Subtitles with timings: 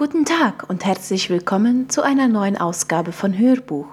[0.00, 3.84] Guten Tag und herzlich willkommen zu einer neuen Ausgabe von Hörbuch.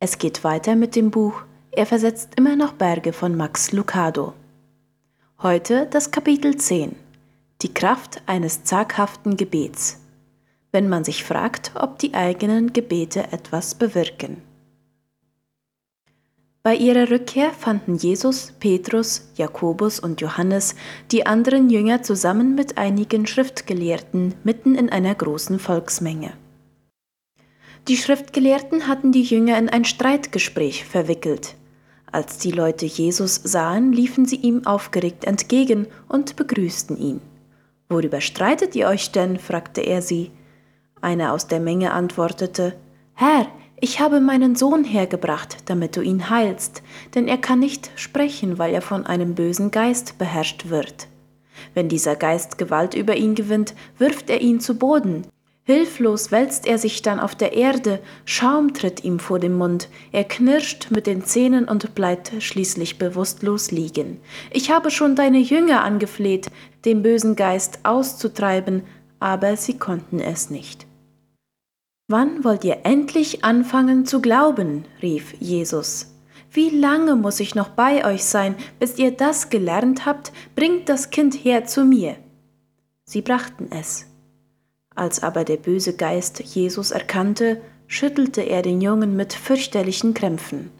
[0.00, 4.32] Es geht weiter mit dem Buch Er versetzt immer noch Berge von Max Lucado.
[5.40, 6.96] Heute das Kapitel 10
[7.62, 10.00] Die Kraft eines zaghaften Gebets.
[10.72, 14.42] Wenn man sich fragt, ob die eigenen Gebete etwas bewirken.
[16.62, 20.74] Bei ihrer Rückkehr fanden Jesus, Petrus, Jakobus und Johannes
[21.10, 26.34] die anderen Jünger zusammen mit einigen Schriftgelehrten mitten in einer großen Volksmenge.
[27.88, 31.56] Die Schriftgelehrten hatten die Jünger in ein Streitgespräch verwickelt.
[32.12, 37.22] Als die Leute Jesus sahen, liefen sie ihm aufgeregt entgegen und begrüßten ihn.
[37.88, 39.38] Worüber streitet ihr euch denn?
[39.38, 40.30] fragte er sie.
[41.00, 42.74] Einer aus der Menge antwortete
[43.14, 43.46] Herr,
[43.80, 46.82] ich habe meinen Sohn hergebracht, damit du ihn heilst,
[47.14, 51.08] denn er kann nicht sprechen, weil er von einem bösen Geist beherrscht wird.
[51.74, 55.26] Wenn dieser Geist Gewalt über ihn gewinnt, wirft er ihn zu Boden.
[55.64, 60.24] Hilflos wälzt er sich dann auf der Erde, Schaum tritt ihm vor den Mund, er
[60.24, 64.20] knirscht mit den Zähnen und bleibt schließlich bewusstlos liegen.
[64.50, 66.50] Ich habe schon deine Jünger angefleht,
[66.84, 68.82] den bösen Geist auszutreiben,
[69.20, 70.89] aber sie konnten es nicht.
[72.12, 74.84] Wann wollt ihr endlich anfangen zu glauben?
[75.00, 76.12] rief Jesus.
[76.50, 80.32] Wie lange muss ich noch bei euch sein, bis ihr das gelernt habt?
[80.56, 82.16] Bringt das Kind her zu mir.
[83.04, 84.06] Sie brachten es.
[84.92, 90.72] Als aber der böse Geist Jesus erkannte, schüttelte er den Jungen mit fürchterlichen Krämpfen.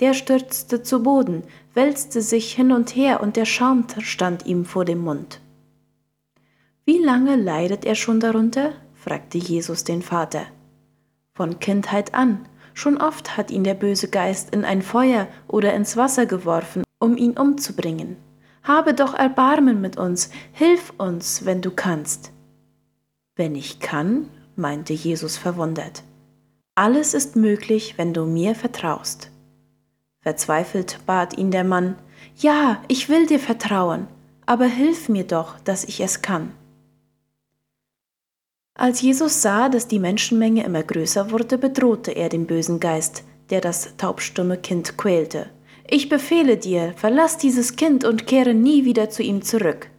[0.00, 4.84] Der stürzte zu Boden, wälzte sich hin und her, und der Schaum stand ihm vor
[4.84, 5.38] dem Mund.
[6.84, 8.72] Wie lange leidet er schon darunter?
[8.96, 10.46] fragte Jesus den Vater.
[11.36, 12.46] Von Kindheit an.
[12.74, 17.16] Schon oft hat ihn der böse Geist in ein Feuer oder ins Wasser geworfen, um
[17.16, 18.16] ihn umzubringen.
[18.62, 22.32] Habe doch Erbarmen mit uns, hilf uns, wenn du kannst.
[23.34, 26.04] Wenn ich kann, meinte Jesus verwundert.
[26.76, 29.30] Alles ist möglich, wenn du mir vertraust.
[30.20, 31.96] Verzweifelt bat ihn der Mann,
[32.36, 34.06] Ja, ich will dir vertrauen,
[34.46, 36.52] aber hilf mir doch, dass ich es kann.
[38.76, 43.60] Als Jesus sah, dass die Menschenmenge immer größer wurde, bedrohte er den bösen Geist, der
[43.60, 45.46] das taubstumme Kind quälte.
[45.88, 49.90] Ich befehle dir, verlass dieses Kind und kehre nie wieder zu ihm zurück.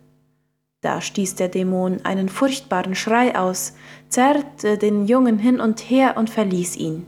[0.82, 3.76] Da stieß der Dämon einen furchtbaren Schrei aus,
[4.10, 7.06] zerrte den Jungen hin und her und verließ ihn.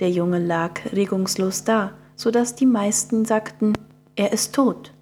[0.00, 3.72] Der Junge lag regungslos da, so dass die meisten sagten,
[4.16, 4.92] er ist tot.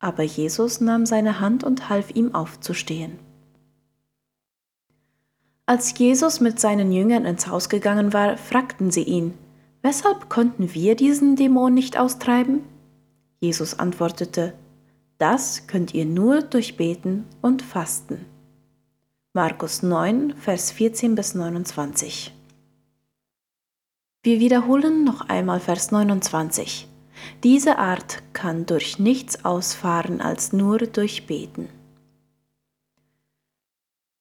[0.00, 3.18] Aber Jesus nahm seine Hand und half ihm aufzustehen.
[5.70, 9.34] Als Jesus mit seinen Jüngern ins Haus gegangen war, fragten sie ihn,
[9.82, 12.62] Weshalb konnten wir diesen Dämon nicht austreiben?
[13.38, 14.54] Jesus antwortete,
[15.18, 18.24] Das könnt ihr nur durch Beten und Fasten.
[19.32, 22.34] Markus 9, Vers 14 bis 29.
[24.24, 26.88] Wir wiederholen noch einmal Vers 29.
[27.44, 31.68] Diese Art kann durch nichts ausfahren als nur durch Beten.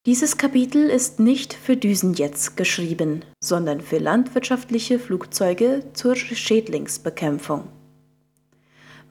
[0.09, 7.65] Dieses Kapitel ist nicht für Düsenjets geschrieben, sondern für landwirtschaftliche Flugzeuge zur Schädlingsbekämpfung.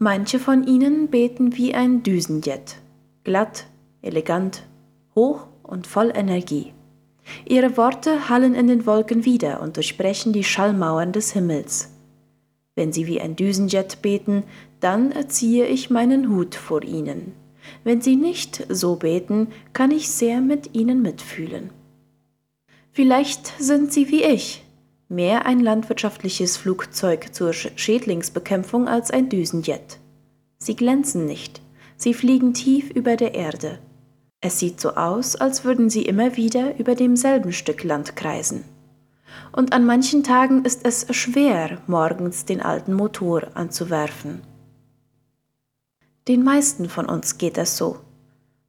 [0.00, 2.78] Manche von ihnen beten wie ein Düsenjet,
[3.22, 3.66] glatt,
[4.03, 4.64] elegant,
[5.14, 6.72] hoch und voll Energie.
[7.44, 11.91] Ihre Worte hallen in den Wolken wieder und durchbrechen die Schallmauern des Himmels.
[12.75, 14.42] Wenn sie wie ein Düsenjet beten,
[14.81, 17.34] dann erziehe ich meinen Hut vor ihnen.
[17.84, 21.70] Wenn sie nicht so beten, kann ich sehr mit ihnen mitfühlen.
[22.92, 24.64] Vielleicht sind sie wie ich,
[25.08, 29.98] mehr ein landwirtschaftliches Flugzeug zur Schädlingsbekämpfung als ein Düsenjet.
[30.58, 31.62] Sie glänzen nicht,
[31.96, 33.78] sie fliegen tief über der Erde.
[34.40, 38.64] Es sieht so aus, als würden sie immer wieder über demselben Stück Land kreisen.
[39.52, 44.42] Und an manchen Tagen ist es schwer, morgens den alten Motor anzuwerfen.
[46.28, 47.96] Den meisten von uns geht es so.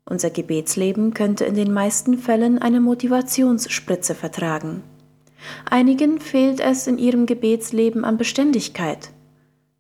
[0.06, 4.82] Unser Gebetsleben könnte in den meisten Fällen eine Motivationsspritze vertragen.
[5.70, 9.12] Einigen fehlt es in ihrem Gebetsleben an Beständigkeit.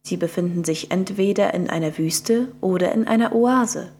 [0.01, 3.91] Sie befinden sich entweder in einer Wüste oder in einer Oase.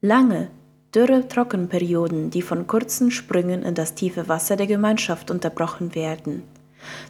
[0.00, 0.48] Lange,
[0.92, 6.42] dürre Trockenperioden, die von kurzen Sprüngen in das tiefe Wasser der Gemeinschaft unterbrochen werden.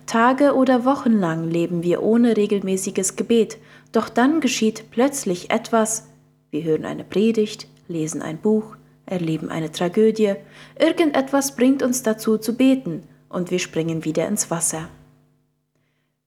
[0.07, 3.59] Tage oder Wochen lang leben wir ohne regelmäßiges Gebet,
[3.97, 6.07] doch dann geschieht plötzlich etwas,
[6.51, 8.77] wir hören eine Predigt, lesen ein Buch,
[9.07, 10.35] erleben eine Tragödie,
[10.79, 14.89] irgendetwas bringt uns dazu zu beten und wir springen wieder ins Wasser.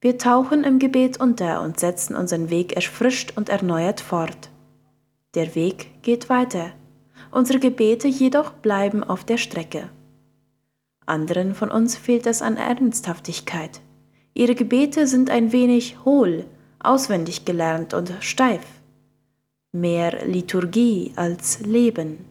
[0.02, 4.50] Wir tauchen im Gebet unter und setzen unseren Weg erfrischt und erneuert fort.
[5.36, 6.72] Der Weg geht weiter.
[7.30, 9.90] Unsere Gebete jedoch bleiben auf der Strecke.
[11.06, 13.82] Anderen von uns fehlt es an Ernsthaftigkeit.
[14.34, 16.46] Ihre Gebete sind ein wenig hohl,
[16.80, 18.66] auswendig gelernt und steif.
[19.72, 22.26] Mehr Liturgie als Leben.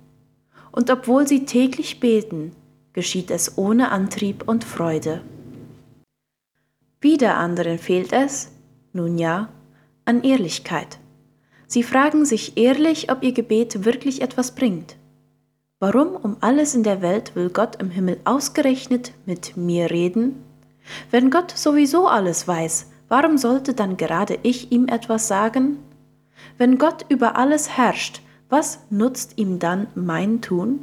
[0.73, 2.53] Und obwohl sie täglich beten,
[2.93, 5.23] geschieht es ohne Antrieb und Freude.
[7.00, 8.50] Wieder anderen fehlt es,
[8.93, 9.49] nun ja,
[10.05, 10.99] an Ehrlichkeit.
[11.67, 14.97] Sie fragen sich ehrlich, ob ihr Gebet wirklich etwas bringt.
[15.81, 20.43] Warum um alles in der Welt will Gott im Himmel ausgerechnet mit mir reden?
[21.11, 25.78] Wenn Gott sowieso alles weiß, warum sollte dann gerade ich ihm etwas sagen?
[26.56, 30.81] Wenn Gott über alles herrscht, was nutzt ihm dann mein Tun?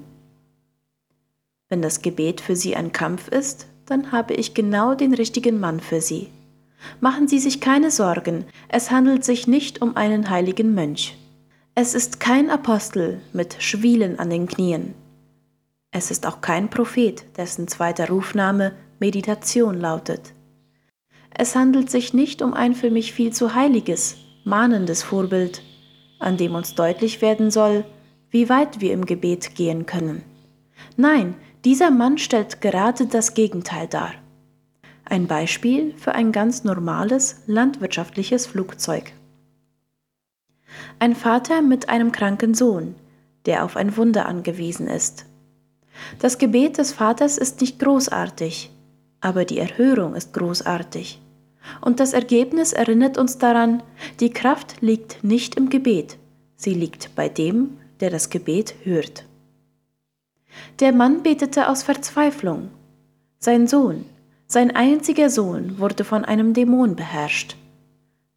[1.70, 5.80] Wenn das Gebet für Sie ein Kampf ist, dann habe ich genau den richtigen Mann
[5.80, 6.30] für Sie.
[7.00, 11.18] Machen Sie sich keine Sorgen, es handelt sich nicht um einen heiligen Mönch.
[11.74, 14.94] Es ist kein Apostel mit Schwielen an den Knien.
[15.92, 20.35] Es ist auch kein Prophet, dessen zweiter Rufname Meditation lautet.
[21.38, 24.16] Es handelt sich nicht um ein für mich viel zu heiliges,
[24.46, 25.62] mahnendes Vorbild,
[26.18, 27.84] an dem uns deutlich werden soll,
[28.30, 30.24] wie weit wir im Gebet gehen können.
[30.96, 31.36] Nein,
[31.66, 34.14] dieser Mann stellt gerade das Gegenteil dar.
[35.04, 39.12] Ein Beispiel für ein ganz normales landwirtschaftliches Flugzeug.
[41.00, 42.96] Ein Vater mit einem kranken Sohn,
[43.46, 45.26] der auf ein Wunder angewiesen ist.
[46.20, 48.72] Das Gebet des Vaters ist nicht großartig,
[49.20, 51.22] aber die Erhörung ist großartig.
[51.82, 53.84] Und das Ergebnis erinnert uns daran,
[54.20, 56.18] die Kraft liegt nicht im Gebet,
[56.56, 59.26] sie liegt bei dem, der das Gebet hört.
[60.80, 62.70] Der Mann betete aus Verzweiflung.
[63.40, 64.06] Sein Sohn,
[64.48, 67.58] sein einziger Sohn, wurde von einem Dämon beherrscht.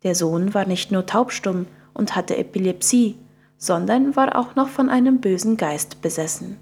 [0.02, 1.66] Der Sohn war nicht nur taubstumm,
[1.98, 3.16] und hatte Epilepsie,
[3.58, 6.56] sondern war auch noch von einem bösen Geist besessen.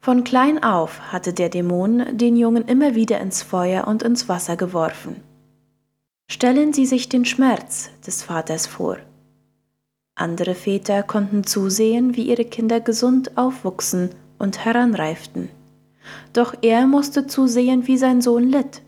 [0.00, 4.56] Von klein auf hatte der Dämon den Jungen immer wieder ins Feuer und ins Wasser
[4.56, 5.22] geworfen.
[6.34, 8.98] Stellen Sie sich den Schmerz des Vaters vor.
[10.16, 14.10] Andere Väter konnten zusehen, wie ihre Kinder gesund aufwuchsen
[14.40, 15.48] und heranreiften.
[16.32, 18.82] Doch er musste zusehen, wie sein Sohn litt.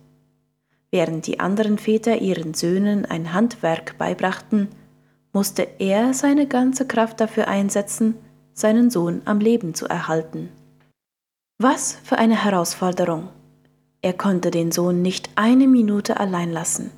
[0.91, 4.67] Während die anderen Väter ihren Söhnen ein Handwerk beibrachten,
[5.33, 8.17] musste er seine ganze Kraft dafür einsetzen,
[8.55, 10.49] seinen Sohn am Leben zu erhalten.
[11.59, 13.29] Was für eine Herausforderung!
[14.03, 16.91] Er konnte den Sohn nicht eine Minute allein lassen.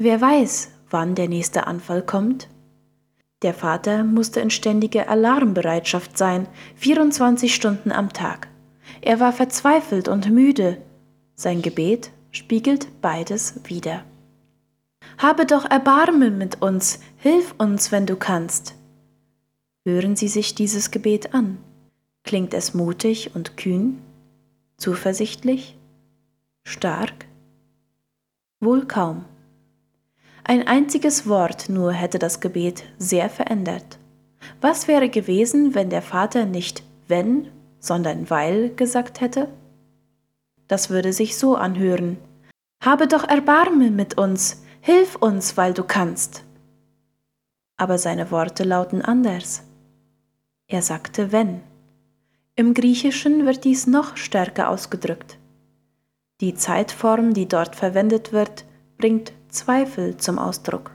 [0.00, 2.48] Wer weiß, wann der nächste Anfall kommt?
[3.42, 6.46] Der Vater musste in ständiger Alarmbereitschaft sein,
[6.76, 8.46] 24 Stunden am Tag.
[9.00, 10.80] Er war verzweifelt und müde.
[11.34, 14.04] Sein Gebet spiegelt beides wider.
[15.18, 18.76] Habe doch Erbarmen mit uns, hilf uns, wenn du kannst.
[19.84, 21.58] Hören Sie sich dieses Gebet an.
[22.22, 24.00] Klingt es mutig und kühn?
[24.76, 25.76] Zuversichtlich?
[26.62, 27.26] Stark?
[28.60, 29.24] Wohl kaum.
[30.48, 33.98] Ein einziges Wort nur hätte das Gebet sehr verändert.
[34.62, 37.48] Was wäre gewesen, wenn der Vater nicht wenn,
[37.80, 39.48] sondern weil gesagt hätte?
[40.66, 42.16] Das würde sich so anhören.
[42.82, 46.44] Habe doch Erbarmen mit uns, Hilf uns, weil du kannst.
[47.76, 49.64] Aber seine Worte lauten anders.
[50.66, 51.60] Er sagte wenn.
[52.56, 55.36] Im Griechischen wird dies noch stärker ausgedrückt.
[56.40, 58.64] Die Zeitform, die dort verwendet wird,
[58.96, 60.90] bringt Zweifel zum Ausdruck.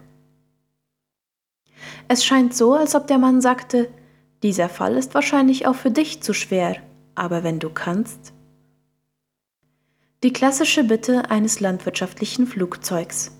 [2.07, 3.89] Es scheint so, als ob der Mann sagte,
[4.43, 6.77] dieser Fall ist wahrscheinlich auch für dich zu schwer,
[7.15, 8.33] aber wenn du kannst.
[10.23, 13.31] Die klassische Bitte eines landwirtschaftlichen Flugzeugs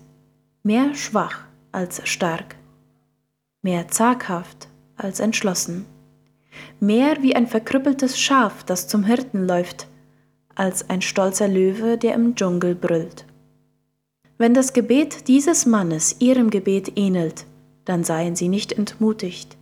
[0.62, 2.56] mehr schwach als stark,
[3.62, 5.84] mehr zaghaft als entschlossen,
[6.80, 9.88] mehr wie ein verkrüppeltes Schaf, das zum Hirten läuft,
[10.54, 13.26] als ein stolzer Löwe, der im Dschungel brüllt.
[14.38, 17.46] Wenn das Gebet dieses Mannes ihrem Gebet ähnelt,
[17.84, 19.56] dann seien sie nicht entmutigt,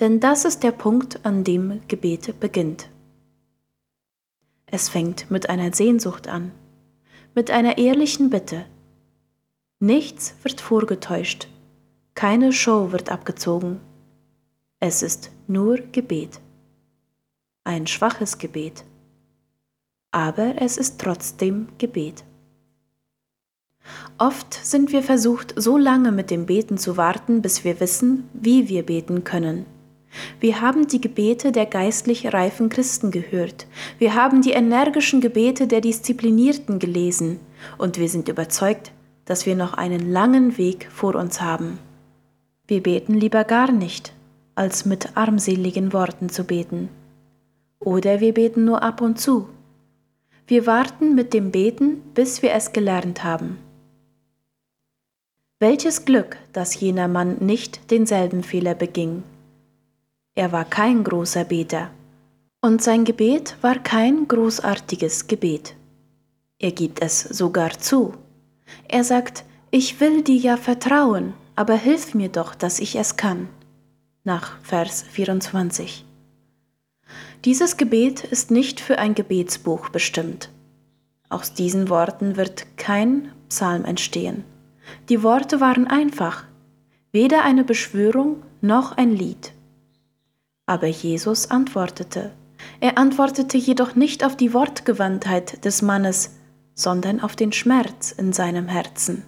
[0.00, 2.90] denn das ist der Punkt, an dem Gebet beginnt.
[4.66, 6.52] Es fängt mit einer Sehnsucht an,
[7.34, 8.64] mit einer ehrlichen Bitte,
[9.80, 11.48] Nichts wird vorgetäuscht,
[12.14, 13.82] keine Show wird abgezogen.
[14.80, 16.40] Es ist nur Gebet.
[17.64, 18.84] Ein schwaches Gebet.
[20.10, 22.24] Aber es ist trotzdem Gebet.
[24.18, 28.68] Oft sind wir versucht, so lange mit dem Beten zu warten, bis wir wissen, wie
[28.68, 29.66] wir beten können.
[30.40, 33.66] Wir haben die Gebete der geistlich reifen Christen gehört.
[33.98, 37.40] Wir haben die energischen Gebete der Disziplinierten gelesen.
[37.78, 38.92] Und wir sind überzeugt,
[39.24, 41.78] dass wir noch einen langen Weg vor uns haben.
[42.66, 44.12] Wir beten lieber gar nicht,
[44.54, 46.88] als mit armseligen Worten zu beten.
[47.80, 49.48] Oder wir beten nur ab und zu.
[50.46, 53.58] Wir warten mit dem Beten, bis wir es gelernt haben.
[55.60, 59.22] Welches Glück, dass jener Mann nicht denselben Fehler beging.
[60.34, 61.90] Er war kein großer Beter.
[62.60, 65.76] Und sein Gebet war kein großartiges Gebet.
[66.58, 68.14] Er gibt es sogar zu.
[68.88, 73.48] Er sagt, ich will dir ja vertrauen, aber hilf mir doch, dass ich es kann.
[74.24, 76.04] Nach Vers 24.
[77.44, 80.50] Dieses Gebet ist nicht für ein Gebetsbuch bestimmt.
[81.28, 84.44] Aus diesen Worten wird kein Psalm entstehen.
[85.08, 86.44] Die Worte waren einfach,
[87.12, 89.52] weder eine Beschwörung noch ein Lied.
[90.66, 92.32] Aber Jesus antwortete.
[92.80, 96.36] Er antwortete jedoch nicht auf die Wortgewandtheit des Mannes,
[96.74, 99.22] sondern auf den Schmerz in seinem Herzen.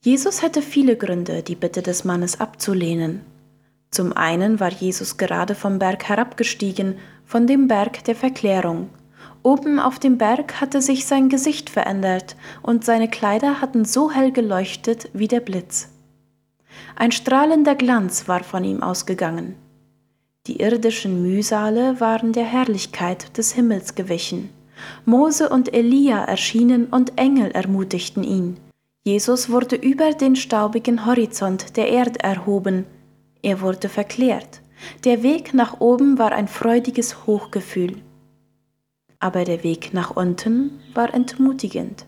[0.00, 3.22] Jesus hätte viele Gründe, die Bitte des Mannes abzulehnen.
[3.90, 8.90] Zum einen war Jesus gerade vom Berg herabgestiegen, von dem Berg der Verklärung.
[9.48, 14.30] Oben auf dem Berg hatte sich sein Gesicht verändert und seine Kleider hatten so hell
[14.30, 15.88] geleuchtet wie der Blitz.
[16.96, 19.54] Ein strahlender Glanz war von ihm ausgegangen.
[20.46, 24.50] Die irdischen Mühsale waren der Herrlichkeit des Himmels gewichen.
[25.06, 28.58] Mose und Elia erschienen und Engel ermutigten ihn.
[29.02, 32.84] Jesus wurde über den staubigen Horizont der Erde erhoben.
[33.40, 34.60] Er wurde verklärt.
[35.04, 37.96] Der Weg nach oben war ein freudiges Hochgefühl.
[39.20, 42.06] Aber der Weg nach unten war entmutigend.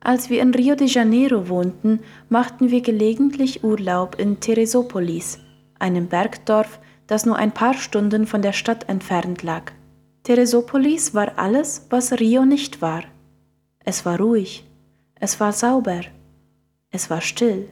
[0.00, 5.38] Als wir in Rio de Janeiro wohnten, machten wir gelegentlich Urlaub in Teresopolis,
[5.78, 9.72] einem Bergdorf, das nur ein paar Stunden von der Stadt entfernt lag.
[10.22, 13.02] Teresopolis war alles, was Rio nicht war.
[13.84, 14.64] Es war ruhig,
[15.16, 16.02] es war sauber,
[16.90, 17.68] es war still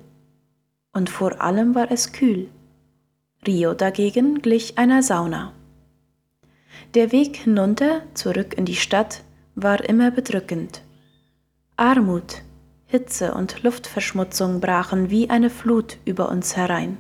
[0.93, 2.49] und vor allem war es kühl.
[3.47, 5.53] Rio dagegen glich einer Sauna.
[6.95, 9.23] Der Weg hinunter, zurück in die Stadt,
[9.55, 10.83] war immer bedrückend.
[11.77, 12.43] Armut,
[12.87, 16.99] Hitze und Luftverschmutzung brachen wie eine Flut über uns herein.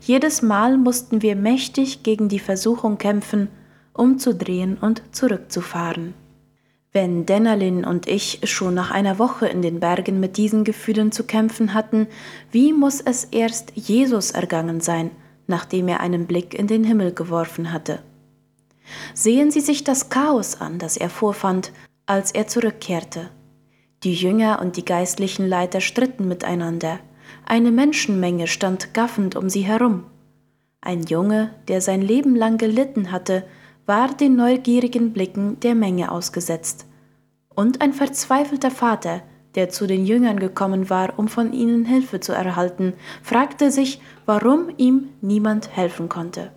[0.00, 3.48] Jedes Mal mussten wir mächtig gegen die Versuchung kämpfen,
[3.92, 6.14] umzudrehen und zurückzufahren.
[6.92, 11.24] Wenn Dennerlin und ich schon nach einer Woche in den Bergen mit diesen Gefühlen zu
[11.24, 12.08] kämpfen hatten,
[12.50, 15.10] wie muss es erst Jesus ergangen sein,
[15.46, 18.00] nachdem er einen Blick in den Himmel geworfen hatte?
[19.14, 21.72] Sehen Sie sich das Chaos an, das er vorfand,
[22.06, 23.30] als er zurückkehrte.
[24.02, 27.00] Die Jünger und die geistlichen Leiter stritten miteinander,
[27.44, 30.04] eine Menschenmenge stand gaffend um sie herum.
[30.80, 33.44] Ein Junge, der sein Leben lang gelitten hatte,
[33.86, 36.86] war den neugierigen Blicken der Menge ausgesetzt.
[37.54, 39.22] Und ein verzweifelter Vater,
[39.54, 44.70] der zu den Jüngern gekommen war, um von ihnen Hilfe zu erhalten, fragte sich, warum
[44.76, 46.52] ihm niemand helfen konnte.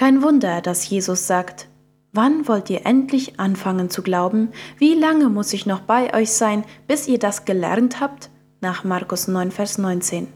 [0.00, 1.68] Kein Wunder, dass Jesus sagt,
[2.14, 4.48] Wann wollt ihr endlich anfangen zu glauben?
[4.78, 8.30] Wie lange muss ich noch bei euch sein, bis ihr das gelernt habt?
[8.62, 10.26] nach Markus 9, Vers 19.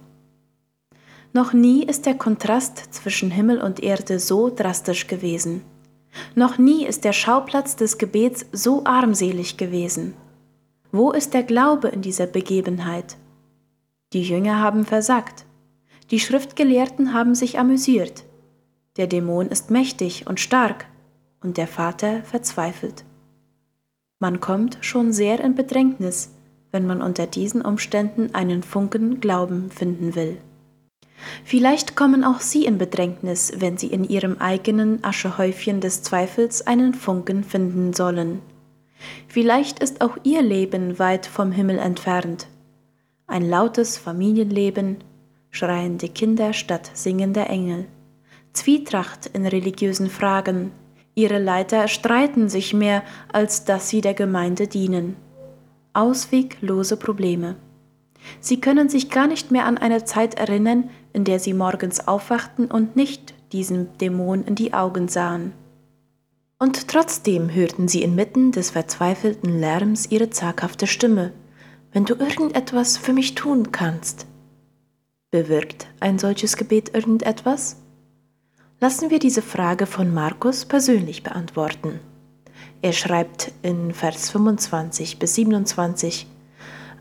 [1.32, 5.62] Noch nie ist der Kontrast zwischen Himmel und Erde so drastisch gewesen.
[6.34, 10.12] Noch nie ist der Schauplatz des Gebets so armselig gewesen.
[10.92, 13.16] Wo ist der Glaube in dieser Begebenheit?
[14.12, 15.46] Die Jünger haben versagt.
[16.10, 18.24] Die Schriftgelehrten haben sich amüsiert.
[18.96, 20.86] Der Dämon ist mächtig und stark
[21.42, 23.04] und der Vater verzweifelt.
[24.20, 26.30] Man kommt schon sehr in Bedrängnis,
[26.70, 30.38] wenn man unter diesen Umständen einen Funken Glauben finden will.
[31.44, 36.94] Vielleicht kommen auch Sie in Bedrängnis, wenn Sie in Ihrem eigenen Aschehäufchen des Zweifels einen
[36.94, 38.42] Funken finden sollen.
[39.28, 42.46] Vielleicht ist auch Ihr Leben weit vom Himmel entfernt.
[43.26, 44.98] Ein lautes Familienleben,
[45.50, 47.86] schreiende Kinder statt singender Engel,
[48.54, 50.72] Zwietracht in religiösen Fragen,
[51.16, 55.14] Ihre Leiter streiten sich mehr, als dass sie der Gemeinde dienen
[55.94, 57.56] ausweglose Probleme.
[58.40, 62.70] Sie können sich gar nicht mehr an eine Zeit erinnern, in der sie morgens aufwachten
[62.70, 65.52] und nicht diesem Dämon in die Augen sahen.
[66.58, 71.32] Und trotzdem hörten sie inmitten des verzweifelten Lärms ihre zaghafte Stimme,
[71.92, 74.26] wenn du irgendetwas für mich tun kannst.
[75.30, 77.76] Bewirkt ein solches Gebet irgendetwas?
[78.84, 82.00] Lassen wir diese Frage von Markus persönlich beantworten.
[82.82, 86.26] Er schreibt in Vers 25 bis 27,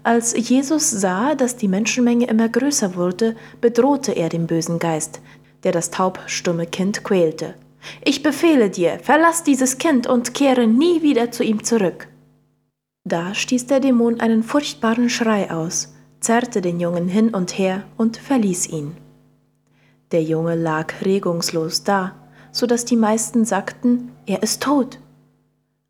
[0.02, 5.20] als Jesus sah, dass die Menschenmenge immer größer wurde, bedrohte er den bösen Geist,
[5.66, 7.56] der das taubstumme Kind quälte.
[8.06, 12.08] Ich befehle dir, verlass dieses Kind und kehre nie wieder zu ihm zurück.
[13.04, 18.16] Da stieß der Dämon einen furchtbaren Schrei aus, zerrte den Jungen hin und her und
[18.16, 19.03] verließ ihn.
[20.14, 22.14] Der Junge lag regungslos da,
[22.52, 25.00] so dass die meisten sagten, er ist tot.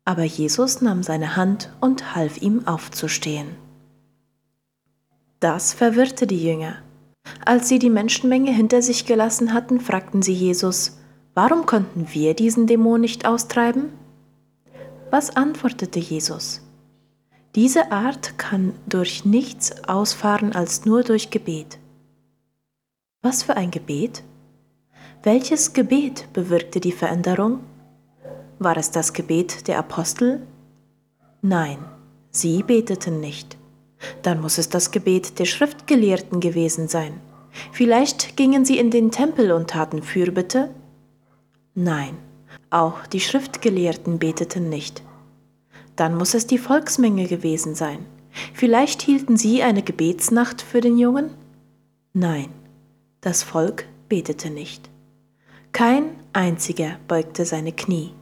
[0.06, 3.48] Aber Jesus nahm seine Hand und half ihm aufzustehen.
[5.40, 6.76] Das verwirrte die Jünger.
[7.44, 10.98] Als sie die Menschenmenge hinter sich gelassen hatten, fragten sie Jesus,
[11.34, 13.90] warum konnten wir diesen Dämon nicht austreiben?
[15.10, 16.62] Was antwortete Jesus?
[17.54, 21.78] Diese Art kann durch nichts ausfahren als nur durch Gebet.
[23.24, 24.22] Was für ein Gebet?
[25.22, 27.60] Welches Gebet bewirkte die Veränderung?
[28.58, 30.46] War es das Gebet der Apostel?
[31.40, 31.78] Nein,
[32.30, 33.56] sie beteten nicht.
[34.20, 37.18] Dann muss es das Gebet der Schriftgelehrten gewesen sein.
[37.72, 40.68] Vielleicht gingen sie in den Tempel und taten Fürbitte?
[41.74, 42.18] Nein,
[42.68, 45.02] auch die Schriftgelehrten beteten nicht.
[45.96, 48.04] Dann muss es die Volksmenge gewesen sein.
[48.52, 51.30] Vielleicht hielten sie eine Gebetsnacht für den Jungen?
[52.12, 52.50] Nein,
[53.24, 54.90] das Volk betete nicht.
[55.72, 58.12] Kein einziger beugte seine Knie.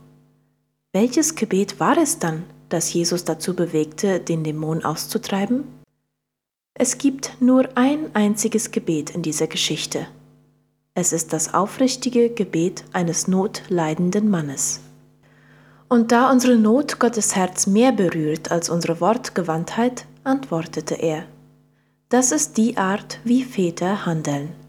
[0.92, 5.64] Welches Gebet war es dann, das Jesus dazu bewegte, den Dämon auszutreiben?
[6.74, 10.06] Es gibt nur ein einziges Gebet in dieser Geschichte.
[10.94, 14.80] Es ist das aufrichtige Gebet eines notleidenden Mannes.
[15.88, 21.24] Und da unsere Not Gottes Herz mehr berührt als unsere Wortgewandtheit, antwortete er.
[22.08, 24.61] Das ist die Art, wie Väter handeln.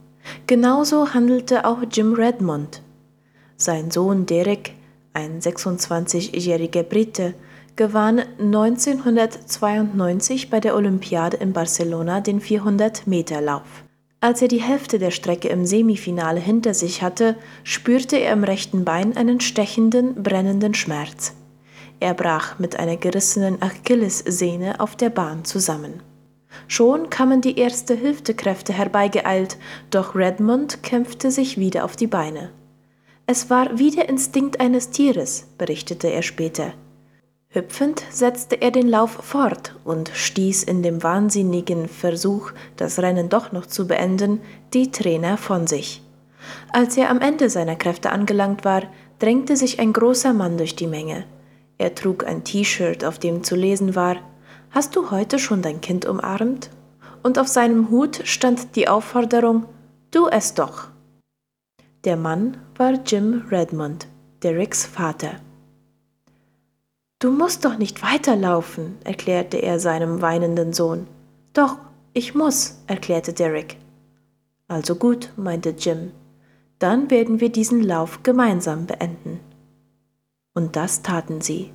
[0.47, 2.81] Genauso handelte auch Jim Redmond.
[3.57, 4.73] Sein Sohn Derek,
[5.13, 7.33] ein 26-jähriger Brite,
[7.75, 13.83] gewann 1992 bei der Olympiade in Barcelona den 400-Meter-Lauf.
[14.21, 18.85] Als er die Hälfte der Strecke im Semifinale hinter sich hatte, spürte er im rechten
[18.85, 21.33] Bein einen stechenden, brennenden Schmerz.
[21.99, 26.01] Er brach mit einer gerissenen Achillessehne auf der Bahn zusammen.
[26.67, 29.57] Schon kamen die erste Hilfekräfte herbeigeeilt,
[29.89, 32.51] doch Redmond kämpfte sich wieder auf die Beine.
[33.25, 36.73] Es war wie der Instinkt eines Tieres, berichtete er später.
[37.49, 43.51] Hüpfend setzte er den Lauf fort und stieß in dem wahnsinnigen Versuch, das Rennen doch
[43.51, 44.41] noch zu beenden,
[44.73, 46.01] die Trainer von sich.
[46.71, 48.83] Als er am Ende seiner Kräfte angelangt war,
[49.19, 51.25] drängte sich ein großer Mann durch die Menge.
[51.77, 54.17] Er trug ein T-Shirt, auf dem zu lesen war
[54.73, 56.71] Hast du heute schon dein Kind umarmt?
[57.21, 59.65] Und auf seinem Hut stand die Aufforderung
[60.09, 60.87] Du es doch.
[62.05, 64.07] Der Mann war Jim Redmond,
[64.41, 65.33] Derricks Vater.
[67.19, 71.05] Du musst doch nicht weiterlaufen, erklärte er seinem weinenden Sohn.
[71.53, 71.77] Doch,
[72.13, 73.77] ich muss, erklärte Derrick.
[74.67, 76.11] Also gut, meinte Jim.
[76.79, 79.39] Dann werden wir diesen Lauf gemeinsam beenden.
[80.55, 81.71] Und das taten sie.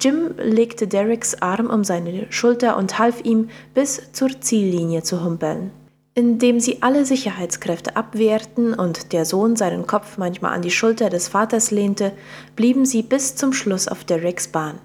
[0.00, 5.70] Jim legte Derricks Arm um seine Schulter und half ihm, bis zur Ziellinie zu humpeln.
[6.14, 11.28] Indem sie alle Sicherheitskräfte abwehrten und der Sohn seinen Kopf manchmal an die Schulter des
[11.28, 12.12] Vaters lehnte,
[12.56, 14.20] blieben sie bis zum Schluss auf der
[14.52, 14.78] Bahn.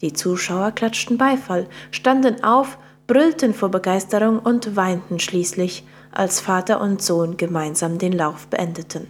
[0.00, 7.02] Die Zuschauer klatschten Beifall, standen auf, brüllten vor Begeisterung und weinten schließlich, als Vater und
[7.02, 9.06] Sohn gemeinsam den Lauf beendeten.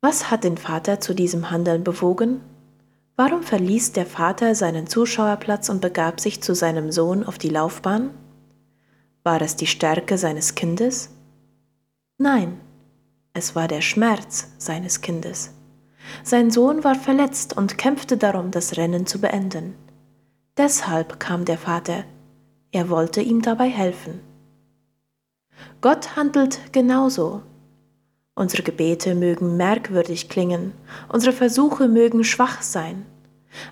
[0.00, 2.40] Was hat den Vater zu diesem Handeln bewogen?
[3.18, 8.10] Warum verließ der Vater seinen Zuschauerplatz und begab sich zu seinem Sohn auf die Laufbahn?
[9.24, 11.08] War es die Stärke seines Kindes?
[12.18, 12.60] Nein,
[13.32, 15.54] es war der Schmerz seines Kindes.
[16.24, 19.74] Sein Sohn war verletzt und kämpfte darum, das Rennen zu beenden.
[20.58, 22.04] Deshalb kam der Vater.
[22.70, 24.20] Er wollte ihm dabei helfen.
[25.80, 27.42] Gott handelt genauso.
[28.38, 30.72] Unsere Gebete mögen merkwürdig klingen,
[31.08, 33.06] unsere Versuche mögen schwach sein,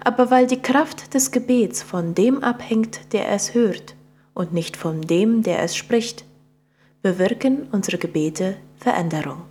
[0.02, 3.94] aber weil die Kraft des Gebets von dem abhängt, der es hört,
[4.32, 6.24] und nicht von dem, der es spricht,
[7.02, 9.42] bewirken unsere Gebete Veränderung.